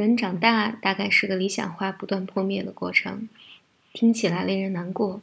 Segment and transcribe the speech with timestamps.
[0.00, 3.28] 人长大大概是个理想化不断破灭的过程，
[3.92, 5.20] 听起来令人难过。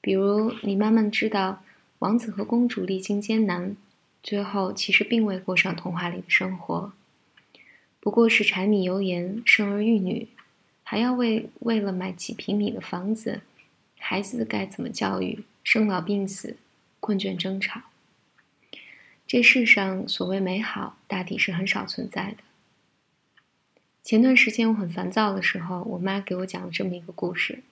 [0.00, 1.62] 比如，你慢慢知道，
[1.98, 3.76] 王子和公主历经艰难，
[4.22, 6.92] 最后其实并未过上童话里的生活，
[8.00, 10.28] 不过是柴米油盐、生儿育女，
[10.82, 13.42] 还要为为了买几平米的房子，
[13.98, 16.56] 孩子该怎么教育，生老病死，
[17.00, 17.82] 困倦争吵。
[19.26, 22.36] 这世上所谓美好，大抵是很少存在的。
[24.02, 27.62] 前段时间我很烦躁的时候，我妈给我讲了这么一个故事。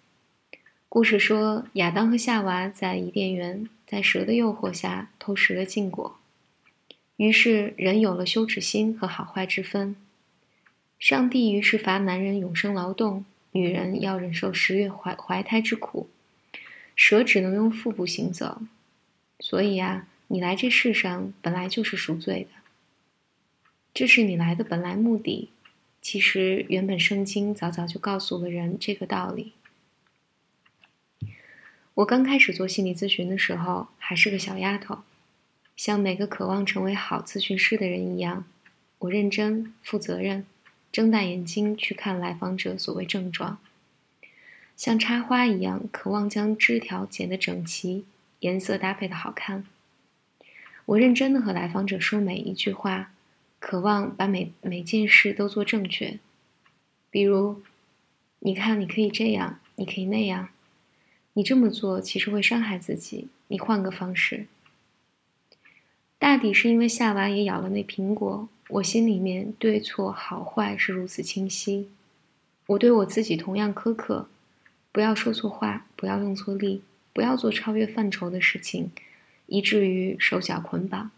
[0.88, 6.19] 故事说，亚当和夏娃在伊甸园，在蛇的诱惑下偷食了禁果，
[7.16, 9.96] 于是人有了羞耻心和好坏之分。
[10.98, 16.08] 上帝于是罚男人永生劳动，女人要忍受十月怀怀胎之苦，
[16.95, 18.60] 蛇只能用腹部行走。
[19.41, 22.50] 所以啊，你来这世上本来就是赎罪的，
[23.95, 25.48] 这是你来的本来目的。
[26.01, 29.52] 其实，原本圣经早早就告诉了人这个道理。
[31.95, 35.00] 我刚开始做心理咨询的时候，还是个小丫头，
[35.77, 38.45] 像每个渴望成为好咨询师的人一样，
[39.00, 40.47] 我认真、负责任，
[40.92, 43.59] 睁大眼睛去看来访者所谓症状，
[44.77, 48.05] 像插花一样，渴望将枝条剪得整齐，
[48.41, 49.65] 颜色搭配的好看。
[50.87, 53.11] 我认真的和来访者说每一句话。
[53.59, 56.19] 渴望把每每件事都做正确，
[57.11, 57.61] 比如，
[58.39, 60.50] 你看，你可以这样，你可以那样，
[61.33, 64.47] 你这么做其实会伤害自己，你换个方式。
[66.19, 71.89] 大抵是因为夏娃也咬了那苹果，我心里面对错好坏是如此清晰，
[72.67, 74.28] 我对我自己同样苛刻，
[74.93, 78.91] 不要说错话，不要用错力，不要做超越范畴的事情，
[79.47, 81.11] 以至于手脚捆绑。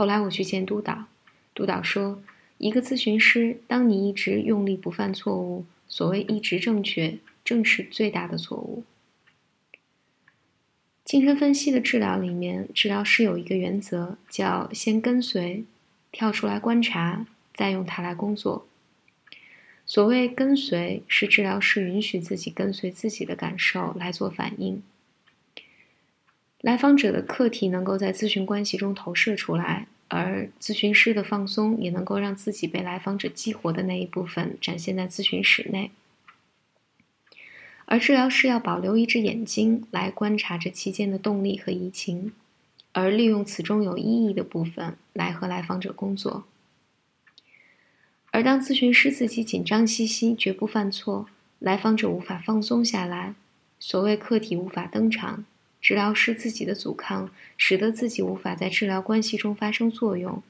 [0.00, 1.04] 后来我去见督导，
[1.52, 2.22] 督导说
[2.56, 8.82] ：“一个咨询师，当你一直用力不犯错误，所谓一直正确，正是最大的错误。”
[11.04, 15.64] 精神分析的治疗里面，治疗师有一个原则，叫先跟随，
[16.10, 18.66] 跳出来观察，再用它来工作。
[19.84, 24.82] 所谓跟随，是治疗师允许自己跟随自己的感受来做反应。
[26.60, 35.90] 来访者的课题能够在咨询关系中投射出来，而咨询师的放松也能够让自己被来访者激活的那一部分展现在咨询室内。
[37.86, 42.32] 而治疗师要保留一只眼睛来观察这期间的动力和移情，
[42.92, 46.44] 而利用此中有意义的部分来和来访者工作。
[48.30, 51.26] 而当咨询师自己紧张兮兮、绝不犯错，
[51.58, 53.34] 来访者无法放松下来，
[53.80, 55.44] 所谓客体无法登场。
[55.80, 60.42] 治疗师自己的阻抗，使得自己无法在治疗关系中发生作用，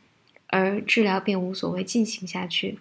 [0.48, 2.78] 而治疗便无所谓进行下去。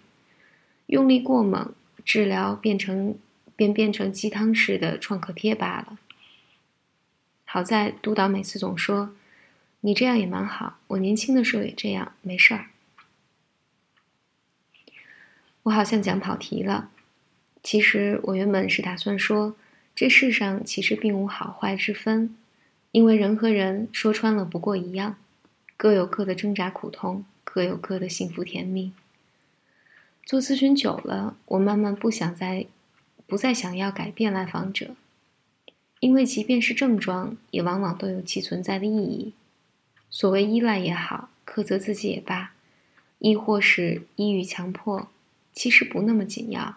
[0.86, 1.72] 用力过猛，
[2.04, 3.16] 治疗变成
[3.54, 5.98] 便变成鸡汤式的创可贴罢了。
[7.44, 9.14] 好在督导每次总说
[9.82, 12.66] ：“你这样也蛮好，我年轻的时候也这样，没事儿。”
[15.64, 16.90] 我好像讲跑题了。
[17.62, 19.54] 其实我原本是打算说，
[19.94, 22.34] 这世上其实并无好坏之分。
[22.92, 25.16] 因为人和人说穿了不过一样，
[25.76, 28.92] 各有各的挣扎苦痛，各有各的幸福甜蜜。
[30.24, 32.66] 做咨询久了，我慢慢不想再，
[33.26, 34.96] 不再想要改变来访者，
[36.00, 39.32] 因为即便是症状，也往往都有其存在的意义。
[40.10, 42.52] 所谓依赖也好，苛责自己也罢，
[43.20, 45.08] 亦或是抑郁强迫，
[45.52, 46.76] 其实不那么紧要，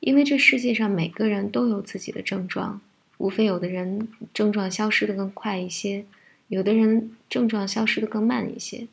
[0.00, 2.80] 因为这世界上每个人都有自己的症状。
[3.18, 6.04] 无非有的人症状消失的更快一些，
[6.48, 8.88] 有的人症状消失的更慢一些，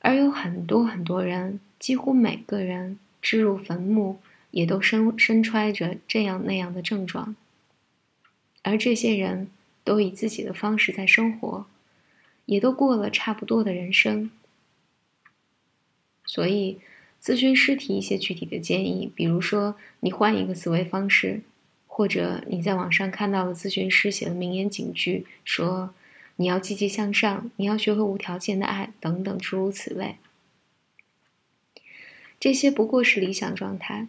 [0.00, 4.18] 而有很多很多人，几乎每个人置入坟墓
[4.50, 7.36] 也都身身揣着这样那样的症状，
[8.62, 9.48] 而这些人
[9.84, 11.66] 都以自己的方式在生活，
[12.46, 14.30] 也都过了差不多的人生。
[16.24, 16.78] 所以，
[17.22, 21.42] 咨询师提一些具体的建议，比如说你换一个思维方式。
[21.98, 25.92] 或者你在网上看到了咨询师写的名言警句，说
[26.36, 30.14] 你要积极向上，你要学会无条件的爱，等等诸如此类。
[32.38, 34.06] 这些不过是理想状态，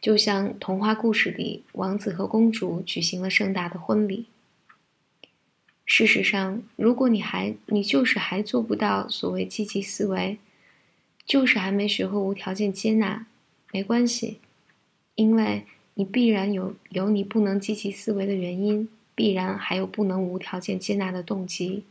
[0.00, 4.26] 就像童话故事里王子和公主举行了盛大的婚礼。
[5.84, 10.38] 事实上，如果你还你就是还做不到所谓积极思维，
[11.26, 13.26] 就是还没学会无条件接纳，
[13.72, 14.38] 没关系，
[15.16, 15.66] 因为。
[15.94, 21.84] 你必然有有你不能积极思维的原因，必然还有不能无条件接纳的动机。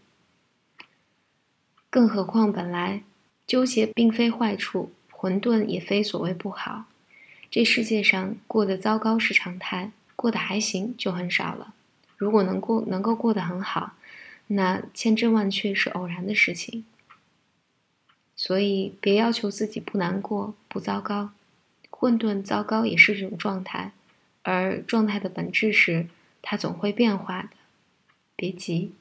[1.89, 3.03] 更何况，本来
[3.45, 6.85] 纠结并非坏处，混沌也非所谓不好。
[7.49, 11.73] 这世界上过得糟糕是常态，过得还行就很少了。
[12.15, 13.93] 如果能过能够过得很好，
[14.47, 16.85] 那千真万确是偶然的事情。
[18.35, 21.31] 所以别要求自己不难过、不糟糕。
[21.91, 23.91] 混沌、糟糕也是一种状态，
[24.41, 26.07] 而状态的本质是
[26.41, 27.49] 它总会变化的。
[28.35, 28.93] 别急。